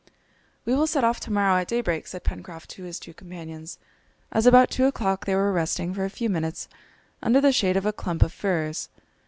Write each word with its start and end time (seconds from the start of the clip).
"We 0.65 0.73
will 0.73 0.87
set 0.87 1.03
off 1.03 1.19
to 1.19 1.31
morrow 1.31 1.61
at 1.61 1.67
daybreak," 1.67 2.07
said 2.07 2.23
Pencroft 2.23 2.71
to 2.71 2.81
his 2.85 2.99
two 2.99 3.13
companions, 3.13 3.77
as 4.31 4.47
about 4.47 4.71
two 4.71 4.85
o'clock 4.85 5.25
they 5.25 5.35
were 5.35 5.53
resting 5.53 5.93
for 5.93 6.05
a 6.05 6.09
few 6.09 6.27
minutes 6.27 6.67
under 7.21 7.39
the 7.39 7.51
shade 7.51 7.77
of 7.77 7.85
a 7.85 7.93
clump 7.93 8.23
of 8.23 8.33
firs. 8.33 8.89